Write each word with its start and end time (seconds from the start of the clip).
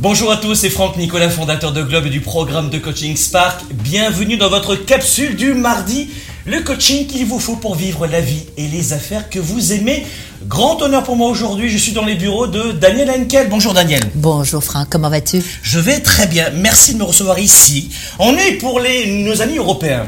Bonjour 0.00 0.30
à 0.30 0.36
tous, 0.36 0.54
c'est 0.54 0.70
Franck 0.70 0.96
Nicolas, 0.96 1.28
fondateur 1.28 1.72
de 1.72 1.82
Globe 1.82 2.06
et 2.06 2.10
du 2.10 2.20
programme 2.20 2.70
de 2.70 2.78
coaching 2.78 3.16
Spark. 3.16 3.64
Bienvenue 3.82 4.36
dans 4.36 4.48
votre 4.48 4.76
capsule 4.76 5.34
du 5.34 5.54
mardi, 5.54 6.08
le 6.46 6.60
coaching 6.60 7.08
qu'il 7.08 7.26
vous 7.26 7.40
faut 7.40 7.56
pour 7.56 7.74
vivre 7.74 8.06
la 8.06 8.20
vie 8.20 8.44
et 8.56 8.68
les 8.68 8.92
affaires 8.92 9.28
que 9.28 9.40
vous 9.40 9.72
aimez. 9.72 10.06
Grand 10.46 10.80
honneur 10.82 11.02
pour 11.02 11.16
moi 11.16 11.28
aujourd'hui, 11.28 11.68
je 11.68 11.78
suis 11.78 11.90
dans 11.90 12.04
les 12.04 12.14
bureaux 12.14 12.46
de 12.46 12.70
Daniel 12.70 13.10
Henkel. 13.10 13.48
Bonjour 13.48 13.74
Daniel. 13.74 14.00
Bonjour 14.14 14.62
Franck, 14.62 14.86
comment 14.88 15.10
vas-tu? 15.10 15.42
Je 15.62 15.80
vais 15.80 15.98
très 15.98 16.28
bien, 16.28 16.50
merci 16.54 16.94
de 16.94 16.98
me 16.98 17.04
recevoir 17.04 17.40
ici. 17.40 17.90
On 18.20 18.36
est 18.36 18.52
pour 18.52 18.78
les, 18.78 19.24
nos 19.24 19.42
amis 19.42 19.56
européens 19.56 20.06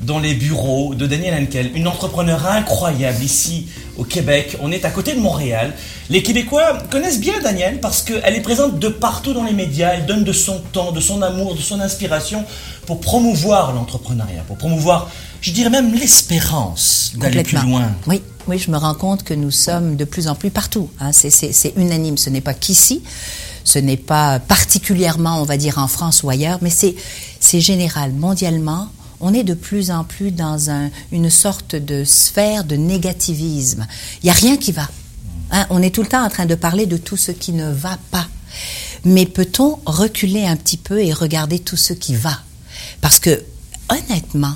dans 0.00 0.20
les 0.20 0.34
bureaux 0.34 0.94
de 0.94 1.06
Daniel 1.06 1.42
Henkel, 1.42 1.72
une 1.74 1.88
entrepreneur 1.88 2.46
incroyable 2.46 3.24
ici 3.24 3.66
au 3.96 4.04
Québec. 4.04 4.56
On 4.60 4.72
est 4.72 4.84
à 4.84 4.90
côté 4.90 5.14
de 5.14 5.20
Montréal. 5.20 5.72
Les 6.10 6.22
Québécois 6.22 6.78
connaissent 6.90 7.20
bien 7.20 7.40
Daniel 7.42 7.80
parce 7.80 8.02
qu'elle 8.02 8.34
est 8.34 8.40
présente 8.40 8.78
de 8.78 8.88
partout 8.88 9.32
dans 9.32 9.44
les 9.44 9.52
médias. 9.52 9.92
Elle 9.94 10.06
donne 10.06 10.24
de 10.24 10.32
son 10.32 10.58
temps, 10.72 10.92
de 10.92 11.00
son 11.00 11.22
amour, 11.22 11.54
de 11.54 11.60
son 11.60 11.80
inspiration 11.80 12.44
pour 12.86 13.00
promouvoir 13.00 13.72
l'entrepreneuriat, 13.72 14.42
pour 14.46 14.56
promouvoir, 14.56 15.10
je 15.40 15.50
dirais 15.50 15.70
même 15.70 15.94
l'espérance 15.94 17.12
d'aller 17.16 17.42
plus 17.42 17.58
loin. 17.58 17.92
Oui, 18.06 18.22
oui, 18.46 18.58
je 18.58 18.70
me 18.70 18.76
rends 18.76 18.94
compte 18.94 19.22
que 19.22 19.34
nous 19.34 19.50
sommes 19.50 19.96
de 19.96 20.04
plus 20.04 20.28
en 20.28 20.34
plus 20.34 20.50
partout. 20.50 20.90
Hein. 21.00 21.12
C'est 21.12 21.72
unanime. 21.76 22.18
Ce 22.18 22.30
n'est 22.30 22.40
pas 22.40 22.54
qu'ici. 22.54 23.02
Ce 23.64 23.78
n'est 23.78 23.96
pas 23.96 24.40
particulièrement, 24.40 25.40
on 25.40 25.44
va 25.44 25.56
dire, 25.56 25.78
en 25.78 25.88
France 25.88 26.22
ou 26.22 26.28
ailleurs, 26.28 26.58
mais 26.60 26.70
c'est 26.70 27.60
général, 27.60 28.12
mondialement 28.12 28.88
on 29.20 29.34
est 29.34 29.44
de 29.44 29.54
plus 29.54 29.90
en 29.90 30.04
plus 30.04 30.30
dans 30.30 30.90
une 31.12 31.30
sorte 31.30 31.76
de 31.76 32.04
sphère 32.04 32.64
de 32.64 32.76
négativisme. 32.76 33.86
Il 34.22 34.26
n'y 34.26 34.30
a 34.30 34.34
rien 34.34 34.56
qui 34.56 34.72
va. 34.72 34.88
Hein. 35.50 35.66
on 35.70 35.82
est 35.82 35.94
tout 35.94 36.02
le 36.02 36.08
temps 36.08 36.24
en 36.24 36.30
train 36.30 36.46
de 36.46 36.54
parler 36.54 36.86
de 36.86 36.96
tout 36.96 37.16
ce 37.16 37.30
qui 37.30 37.52
ne 37.52 37.70
va 37.70 37.98
pas. 38.10 38.26
Mais 39.04 39.26
peut-on 39.26 39.78
reculer 39.84 40.46
un 40.46 40.56
petit 40.56 40.76
peu 40.76 41.02
et 41.02 41.12
regarder 41.12 41.58
tout 41.58 41.76
ce 41.76 41.92
qui 41.92 42.14
va? 42.14 42.38
Parce 43.00 43.18
que, 43.18 43.42
honnêtement, 43.90 44.54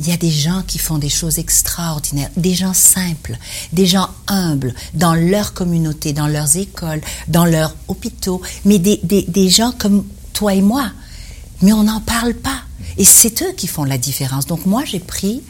il 0.00 0.08
y 0.08 0.12
a 0.12 0.16
des 0.16 0.30
gens 0.30 0.62
qui 0.66 0.78
font 0.78 0.98
des 0.98 1.08
choses 1.08 1.38
extraordinaires, 1.38 2.30
des 2.36 2.54
gens 2.54 2.72
simples, 2.72 3.36
des 3.72 3.86
gens 3.86 4.08
humbles 4.28 4.74
dans 4.94 5.14
leur 5.14 5.54
communauté, 5.54 6.12
dans 6.12 6.28
leurs 6.28 6.56
écoles, 6.56 7.00
dans 7.26 7.44
leurs 7.44 7.74
hôpitaux, 7.88 8.40
mais 8.64 8.78
des, 8.78 9.00
des 9.02 9.48
gens 9.50 9.72
comme 9.72 10.04
toi 10.32 10.54
et 10.54 10.62
moi. 10.62 10.90
Mais 11.62 11.72
on 11.72 11.82
n'en 11.84 12.00
parle 12.00 12.34
pas. 12.34 12.62
Et 12.96 13.04
c'est 13.04 13.42
eux 13.42 13.52
qui 13.56 13.66
font 13.66 13.84
la 13.84 13.98
différence. 13.98 14.46
Donc 14.46 14.66
moi, 14.66 14.84
j'ai 14.84 15.00
pris 15.00 15.42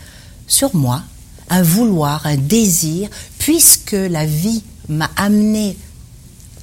sur 0.47 0.75
moi 0.75 1.03
un 1.51 1.63
vouloir, 1.63 2.27
un 2.27 2.37
désir, 2.37 3.09
puisque 3.39 3.93
la 3.93 4.27
vie 4.27 4.63
m'a 4.89 5.11
amené 5.17 5.77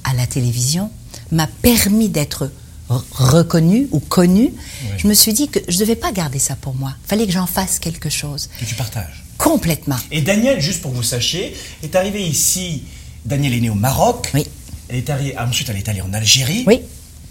à 0.04 0.14
la 0.14 0.26
télévision, 0.26 0.90
m'a 1.32 1.46
permis 1.46 2.08
d'être 2.08 2.50
reconnu 2.88 3.88
ou 3.90 3.98
connu, 3.98 4.52
je 4.96 5.08
me 5.08 5.14
suis 5.14 5.32
dit 5.32 5.48
que 5.48 5.58
je 5.66 5.74
ne 5.74 5.80
devais 5.80 5.96
pas 5.96 6.12
garder 6.12 6.38
ça 6.38 6.54
pour 6.54 6.74
moi. 6.74 6.94
Il 7.04 7.08
fallait 7.08 7.26
que 7.26 7.32
j'en 7.32 7.46
fasse 7.46 7.78
quelque 7.80 8.08
chose. 8.08 8.48
Que 8.60 8.64
tu 8.64 8.76
partages. 8.76 9.24
Complètement. 9.38 9.96
Et 10.10 10.22
Daniel, 10.22 10.60
juste 10.60 10.82
pour 10.82 10.92
que 10.92 10.96
vous 10.96 11.02
sachiez, 11.02 11.56
est 11.82 11.94
arrivé 11.96 12.26
ici. 12.26 12.84
Daniel 13.24 13.54
est 13.54 13.60
né 13.60 13.70
au 13.70 13.74
Maroc. 13.74 14.30
Oui. 14.34 14.46
Elle 14.88 14.96
est 14.98 15.10
arrivée, 15.10 15.36
ensuite, 15.36 15.68
elle 15.68 15.76
est 15.76 15.88
allée 15.88 16.00
en 16.00 16.12
Algérie. 16.12 16.62
Oui. 16.66 16.80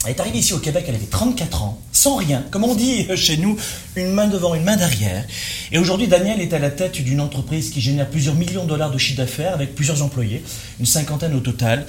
Elle 0.04 0.12
est 0.12 0.20
arrivée 0.20 0.40
ici 0.40 0.54
au 0.54 0.60
Québec, 0.60 0.86
elle 0.88 0.96
avait 0.96 1.06
34 1.06 1.64
ans, 1.64 1.80
sans 1.96 2.18
rien, 2.18 2.44
comme 2.52 2.64
on 2.64 2.76
dit 2.76 3.08
chez 3.16 3.38
nous, 3.38 3.58
une 3.96 4.12
main 4.12 4.28
devant, 4.28 4.54
une 4.54 4.64
main 4.64 4.76
derrière. 4.76 5.24
Et 5.72 5.78
aujourd'hui, 5.78 6.08
Daniel 6.08 6.42
est 6.42 6.54
à 6.54 6.60
la 6.60 6.70
tête 6.70 7.02
d'une 7.02 7.22
entreprise 7.22 7.70
qui 7.70 7.80
génère 7.80 8.10
plusieurs 8.10 8.36
millions 8.36 8.66
de 8.66 8.70
dollars 8.70 8.92
de 8.92 8.98
chiffre 8.98 9.18
d'affaires 9.18 9.54
avec 9.54 9.76
plusieurs 9.76 10.04
employés, 10.04 10.44
une 10.80 10.86
cinquantaine 10.86 11.34
au 11.34 11.40
total. 11.40 11.86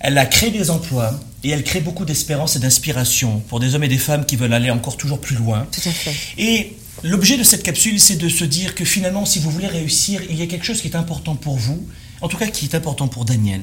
Elle 0.00 0.18
a 0.18 0.26
créé 0.26 0.50
des 0.50 0.70
emplois 0.70 1.18
et 1.44 1.50
elle 1.50 1.62
crée 1.62 1.80
beaucoup 1.80 2.04
d'espérance 2.04 2.56
et 2.56 2.58
d'inspiration 2.58 3.40
pour 3.48 3.60
des 3.60 3.74
hommes 3.74 3.84
et 3.84 3.88
des 3.88 3.98
femmes 3.98 4.26
qui 4.26 4.36
veulent 4.36 4.52
aller 4.52 4.70
encore 4.70 4.96
toujours 4.96 5.20
plus 5.20 5.36
loin. 5.36 5.66
Tout 5.70 5.88
à 5.88 5.92
fait. 5.92 6.14
Et 6.36 6.76
l'objet 7.04 7.36
de 7.36 7.44
cette 7.44 7.62
capsule, 7.62 8.00
c'est 8.00 8.16
de 8.16 8.28
se 8.28 8.44
dire 8.44 8.74
que 8.74 8.84
finalement, 8.84 9.24
si 9.24 9.38
vous 9.38 9.50
voulez 9.50 9.68
réussir, 9.68 10.20
il 10.28 10.36
y 10.36 10.42
a 10.42 10.46
quelque 10.46 10.66
chose 10.66 10.82
qui 10.82 10.88
est 10.88 10.96
important 10.96 11.36
pour 11.36 11.56
vous, 11.56 11.86
en 12.22 12.28
tout 12.28 12.38
cas 12.38 12.48
qui 12.48 12.64
est 12.64 12.74
important 12.74 13.06
pour 13.06 13.24
Daniel, 13.24 13.60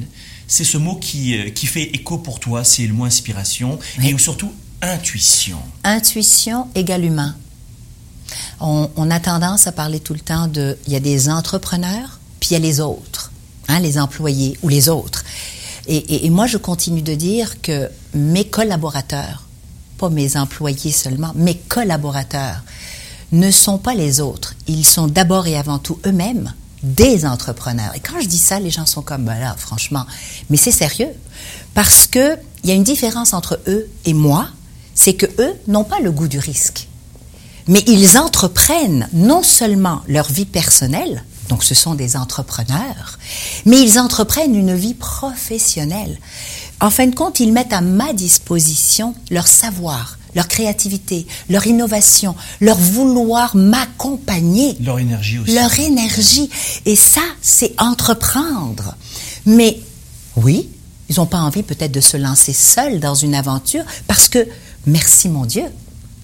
c'est 0.48 0.64
ce 0.64 0.78
mot 0.78 0.96
qui, 0.96 1.38
euh, 1.38 1.50
qui 1.50 1.66
fait 1.66 1.84
écho 1.84 2.18
pour 2.18 2.40
toi, 2.40 2.64
c'est 2.64 2.88
le 2.88 2.94
mot 2.94 3.06
inspiration 3.06 3.80
et 4.04 4.18
surtout 4.18 4.52
intuition. 4.82 5.60
Intuition 5.84 6.68
égale 6.76 7.06
humain. 7.06 7.36
On, 8.60 9.10
a 9.10 9.20
tendance 9.20 9.68
à 9.68 9.72
parler 9.72 10.00
tout 10.00 10.14
le 10.14 10.20
temps 10.20 10.48
de, 10.48 10.78
il 10.86 10.94
y 10.94 10.96
a 10.96 11.00
des 11.00 11.30
entrepreneurs, 11.30 12.20
puis 12.40 12.50
il 12.52 12.54
y 12.54 12.56
a 12.56 12.60
les 12.60 12.80
autres, 12.80 13.32
hein, 13.68 13.80
les 13.80 14.00
employés 14.00 14.58
ou 14.62 14.70
les 14.70 14.88
autres. 14.88 15.24
Et, 15.88 16.26
et, 16.26 16.30
moi, 16.30 16.46
je 16.46 16.58
continue 16.58 17.02
de 17.02 17.16
dire 17.16 17.62
que 17.62 17.90
mes 18.14 18.46
collaborateurs, 18.46 19.48
pas 19.98 20.10
mes 20.10 20.38
employés 20.38 20.92
seulement, 20.92 21.32
mes 21.36 21.58
collaborateurs, 21.58 22.64
ne 23.32 23.50
sont 23.50 23.80
pas 23.80 23.96
les 23.96 24.22
autres. 24.22 24.56
Ils 24.68 24.86
sont 24.86 25.08
d'abord 25.08 25.48
et 25.48 25.58
avant 25.58 25.80
tout 25.80 26.00
eux-mêmes 26.06 26.54
des 26.84 27.26
entrepreneurs. 27.26 27.96
Et 27.96 28.00
quand 28.00 28.20
je 28.22 28.28
dis 28.28 28.38
ça, 28.38 28.60
les 28.60 28.70
gens 28.70 28.86
sont 28.86 29.02
comme, 29.02 29.26
ben 29.26 29.40
là, 29.40 29.56
franchement, 29.58 30.06
mais 30.50 30.58
c'est 30.58 30.72
sérieux. 30.72 31.12
Parce 31.74 32.08
que 32.08 32.38
il 32.64 32.70
y 32.70 32.74
a 32.74 32.76
une 32.76 32.84
différence 32.84 33.34
entre 33.34 33.60
eux 33.68 33.88
et 34.06 34.14
moi, 34.14 34.50
c'est 34.96 35.14
que 35.14 35.26
eux 35.40 35.54
n'ont 35.68 35.84
pas 35.84 36.00
le 36.00 36.12
goût 36.12 36.28
du 36.28 36.40
risque. 36.40 36.88
Mais 37.68 37.84
ils 37.88 38.18
entreprennent 38.18 39.08
non 39.14 39.44
seulement 39.44 40.02
leur 40.08 40.32
vie 40.32 40.46
personnelle, 40.46 41.24
donc 41.50 41.64
ce 41.64 41.76
sont 41.76 41.96
des 41.96 42.16
entrepreneurs, 42.16 43.20
mais 43.66 43.80
ils 43.80 44.00
entreprennent 44.00 44.56
une 44.56 44.74
vie 44.74 44.94
professionnelle. 44.94 46.18
En 46.80 46.90
fin 46.90 47.08
de 47.08 47.16
compte, 47.16 47.40
ils 47.40 47.54
mettent 47.54 47.74
à 47.74 47.82
ma 47.82 48.14
disposition 48.14 49.14
leur 49.30 49.48
savoir, 49.48 50.18
leur 50.34 50.48
créativité, 50.48 51.28
leur 51.50 51.68
innovation, 51.68 52.36
leur 52.60 52.78
vouloir 52.78 53.56
m'accompagner. 53.56 54.78
Leur 54.82 55.00
énergie 55.00 55.40
aussi. 55.40 55.54
Leur 55.54 55.80
énergie. 55.80 56.50
Et 56.86 56.96
ça, 56.96 57.22
c'est 57.42 57.74
entreprendre. 57.80 58.96
Mais 59.46 59.80
oui, 60.38 60.70
ils 61.10 61.18
n'ont 61.18 61.26
pas 61.26 61.40
envie 61.40 61.64
peut-être 61.64 61.92
de 61.92 62.02
se 62.02 62.18
lancer 62.18 62.54
seuls 62.54 63.00
dans 63.00 63.16
une 63.16 63.36
aventure 63.36 63.84
parce 64.08 64.30
que, 64.30 64.48
merci 64.86 65.30
mon 65.30 65.46
Dieu, 65.46 65.66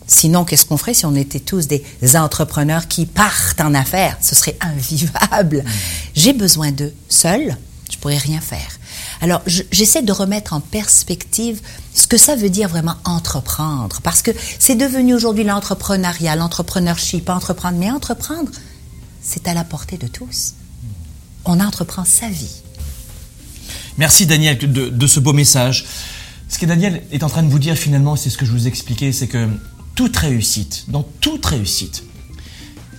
Sinon, 0.07 0.45
qu'est-ce 0.45 0.66
qu'on 0.66 0.78
ferait 0.78 0.94
si 0.94 1.06
on 1.06 1.16
était 1.16 1.41
tous 1.41 1.68
des 1.68 1.84
entrepreneurs 2.16 2.88
qui 2.88 3.06
partent 3.06 3.59
en 3.59 3.73
affaires? 3.73 4.18
Ce 4.22 4.35
serait 4.35 4.57
invivable. 4.62 5.66
J'ai 6.16 6.31
besoin 6.31 6.72
d'eux. 6.72 6.94
Seul, 7.09 7.57
je 7.91 7.97
pourrais 7.97 8.17
rien 8.17 8.40
faire. 8.40 8.79
Alors, 9.19 9.41
j'essaie 9.46 10.01
de 10.01 10.12
remettre 10.12 10.53
en 10.53 10.62
perspective 10.62 11.59
ce 11.94 12.07
que 12.07 12.17
ça 12.17 12.35
veut 12.35 12.50
dire 12.50 12.69
vraiment 12.69 12.96
entreprendre, 13.03 14.00
parce 14.01 14.22
que 14.22 14.31
c'est 14.59 14.75
devenu 14.75 15.13
aujourd'hui 15.13 15.44
l'entrepreneuriat, 15.44 16.35
l'entrepreneurship, 16.35 17.29
entreprendre, 17.29 17.78
mais 17.78 17.91
entreprendre, 17.91 18.51
c'est 19.22 19.47
à 19.47 19.53
la 19.53 19.63
portée 19.63 19.97
de 19.97 20.07
tous. 20.07 20.53
On 21.46 21.59
entreprend 21.59 22.06
sa 22.06 22.29
vie. 22.29 22.62
Merci 23.97 24.25
Daniel 24.25 24.57
de 24.57 25.07
ce 25.07 25.19
beau 25.19 25.34
message. 25.34 25.85
Ce 26.50 26.59
que 26.59 26.66
Daniel 26.66 27.03
est 27.12 27.24
en 27.24 27.30
train 27.30 27.44
de 27.44 27.50
vous 27.50 27.59
dire 27.59 27.75
finalement, 27.75 28.16
c'est 28.16 28.30
ce 28.30 28.38
que 28.38 28.46
je 28.46 28.52
vous 28.52 28.68
expliquais, 28.68 29.12
c'est 29.12 29.28
que 29.28 29.47
toute 29.96 30.16
réussite, 30.16 30.85
dans 30.88 31.03
toute 31.22 31.46
réussite, 31.46 32.03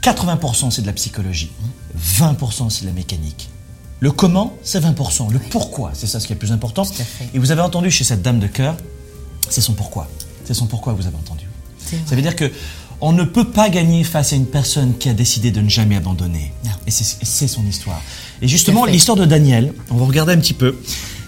80% 0.03 0.71
c'est 0.71 0.83
de 0.83 0.87
la 0.87 0.93
psychologie, 0.93 1.51
20% 1.99 2.71
c'est 2.71 2.83
de 2.83 2.87
la 2.87 2.93
mécanique, 2.93 3.49
le 4.01 4.13
comment, 4.13 4.57
c'est 4.63 4.83
20%. 4.83 5.33
Le 5.33 5.39
pourquoi, 5.39 5.91
c'est 5.93 6.07
ça 6.07 6.21
ce 6.21 6.27
qui 6.27 6.33
est 6.33 6.37
le 6.37 6.39
plus 6.39 6.53
important. 6.53 6.85
Et 7.35 7.39
vous 7.39 7.51
avez 7.51 7.63
entendu 7.63 7.91
chez 7.91 8.05
cette 8.05 8.23
dame 8.23 8.39
de 8.39 8.47
cœur, 8.47 8.77
c'est 9.49 9.61
son 9.61 9.73
pourquoi. 9.73 10.09
C'est 10.45 10.55
son 10.55 10.67
pourquoi 10.67 10.93
que 10.93 11.01
vous 11.01 11.07
avez 11.07 11.17
entendu. 11.17 11.47
Ça 12.07 12.15
veut 12.15 12.23
dire 12.23 12.37
que 12.37 12.51
on 13.01 13.13
ne 13.13 13.23
peut 13.23 13.51
pas 13.51 13.71
gagner 13.71 14.03
face 14.05 14.33
à 14.33 14.37
une 14.37 14.47
personne 14.47 14.97
qui 14.99 15.09
a 15.09 15.15
décidé 15.15 15.51
de 15.51 15.61
ne 15.61 15.69
jamais 15.69 15.97
abandonner. 15.97 16.53
Et 16.87 16.91
c'est 16.91 17.49
son 17.49 17.65
histoire. 17.67 18.01
Et 18.43 18.49
justement, 18.49 18.85
l'histoire 18.85 19.17
de 19.17 19.25
Daniel, 19.25 19.75
on 19.91 19.97
va 19.97 20.07
regarder 20.07 20.33
un 20.33 20.39
petit 20.39 20.55
peu 20.55 20.79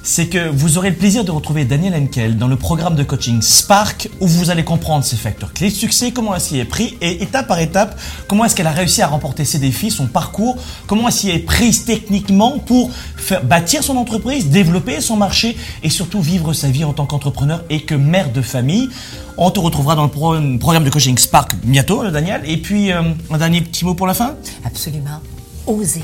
c'est 0.02 0.28
que 0.28 0.48
vous 0.48 0.78
aurez 0.78 0.90
le 0.90 0.96
plaisir 0.96 1.24
de 1.24 1.30
retrouver 1.30 1.64
Daniel 1.64 1.94
Henkel 1.94 2.38
dans 2.38 2.48
le 2.48 2.56
programme 2.56 2.94
de 2.94 3.02
coaching 3.02 3.42
Spark 3.42 4.08
où 4.20 4.26
vous 4.26 4.50
allez 4.50 4.64
comprendre 4.64 5.04
ses 5.04 5.16
facteurs 5.16 5.52
clés 5.52 5.70
de 5.70 5.74
succès, 5.74 6.10
comment 6.10 6.34
est-ce 6.34 6.50
qu'il 6.50 6.58
est 6.58 6.64
pris 6.64 6.96
et 7.00 7.22
étape 7.22 7.48
par 7.48 7.58
étape, 7.58 7.98
comment 8.26 8.44
est-ce 8.44 8.54
qu'elle 8.54 8.66
a 8.66 8.72
réussi 8.72 9.02
à 9.02 9.06
remporter 9.08 9.44
ses 9.44 9.58
défis, 9.58 9.90
son 9.90 10.06
parcours, 10.06 10.56
comment 10.86 11.08
est-ce 11.08 11.22
qu'elle 11.22 11.36
est 11.36 11.38
prise 11.40 11.84
techniquement 11.84 12.58
pour 12.58 12.90
faire, 13.16 13.44
bâtir 13.44 13.82
son 13.82 13.96
entreprise, 13.96 14.48
développer 14.48 15.00
son 15.00 15.16
marché 15.16 15.56
et 15.82 15.90
surtout 15.90 16.20
vivre 16.20 16.52
sa 16.52 16.68
vie 16.68 16.84
en 16.84 16.92
tant 16.92 17.06
qu'entrepreneur 17.06 17.64
et 17.68 17.82
que 17.82 17.94
mère 17.94 18.32
de 18.32 18.42
famille. 18.42 18.88
On 19.36 19.50
te 19.50 19.60
retrouvera 19.60 19.96
dans 19.96 20.04
le 20.04 20.58
programme 20.58 20.84
de 20.84 20.90
coaching 20.90 21.16
Spark 21.16 21.56
bientôt, 21.64 22.08
Daniel. 22.10 22.42
Et 22.44 22.58
puis, 22.58 22.92
euh, 22.92 23.02
un 23.30 23.38
dernier 23.38 23.60
petit 23.62 23.84
mot 23.84 23.94
pour 23.94 24.06
la 24.06 24.14
fin? 24.14 24.34
Absolument. 24.64 25.20
Oser. 25.66 26.02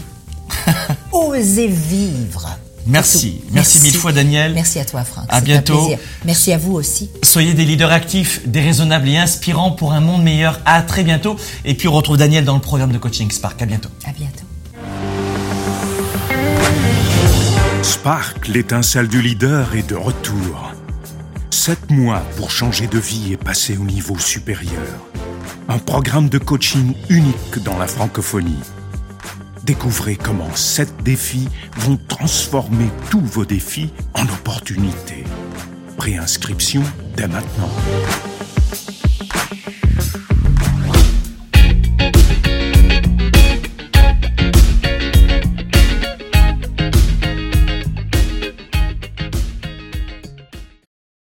Oser 1.12 1.66
vivre. 1.66 2.56
Merci. 2.86 3.40
merci. 3.52 3.80
mille 3.80 3.94
fois 3.94 4.12
Daniel. 4.12 4.54
Merci 4.54 4.78
à 4.78 4.84
toi 4.84 5.04
Franck. 5.04 5.26
À 5.28 5.40
bientôt. 5.40 5.90
Merci 6.24 6.52
à 6.52 6.58
vous 6.58 6.72
aussi. 6.74 7.10
Soyez 7.22 7.54
des 7.54 7.64
leaders 7.64 7.92
actifs, 7.92 8.46
déraisonnables 8.46 9.08
et 9.08 9.16
inspirants 9.16 9.72
pour 9.72 9.92
un 9.92 10.00
monde 10.00 10.22
meilleur. 10.22 10.60
À 10.64 10.82
très 10.82 11.02
bientôt. 11.02 11.36
Et 11.64 11.74
puis 11.74 11.88
on 11.88 11.92
retrouve 11.92 12.16
Daniel 12.16 12.44
dans 12.44 12.54
le 12.54 12.60
programme 12.60 12.92
de 12.92 12.98
coaching 12.98 13.30
Spark. 13.30 13.60
À 13.60 13.66
bientôt. 13.66 13.90
À 14.04 14.12
bientôt. 14.12 14.44
Spark, 17.82 18.48
l'étincelle 18.48 19.08
du 19.08 19.22
leader, 19.22 19.74
est 19.74 19.88
de 19.88 19.94
retour. 19.94 20.72
7 21.50 21.90
mois 21.90 22.20
pour 22.36 22.50
changer 22.50 22.86
de 22.86 22.98
vie 22.98 23.32
et 23.32 23.36
passer 23.36 23.76
au 23.76 23.84
niveau 23.84 24.18
supérieur. 24.18 24.82
Un 25.68 25.78
programme 25.78 26.28
de 26.28 26.38
coaching 26.38 26.94
unique 27.08 27.62
dans 27.64 27.78
la 27.78 27.86
francophonie. 27.86 28.58
Découvrez 29.66 30.14
comment 30.14 30.54
7 30.54 31.02
défis 31.02 31.48
vont 31.76 31.98
transformer 32.06 32.88
tous 33.10 33.20
vos 33.20 33.44
défis 33.44 33.90
en 34.14 34.22
opportunités. 34.22 35.24
Préinscription 35.96 36.84
dès 37.16 37.26
maintenant. 37.26 37.68